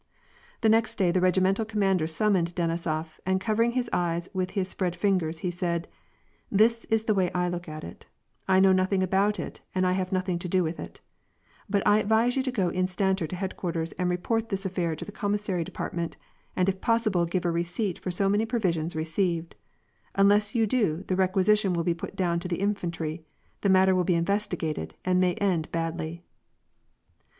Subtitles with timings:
[0.61, 4.67] The next day, the regimental commander summoned Deni isof, and covering his eyes with his
[4.67, 5.87] spread fingers, he said,
[6.61, 8.07] —"This is the way I look at it:
[8.47, 11.01] I know nothing about it, and I have nothing to do with it;
[11.69, 15.11] but I advise you to go instanter to headquarters and report this affair to the
[15.11, 16.17] commissary de partment,
[16.55, 19.51] and if possible give a receipt for so many provisions reqeived;
[20.15, 23.23] unless you do, the requisition will be put down to the infantry:
[23.61, 26.23] the matter will be investigated, and may end badly."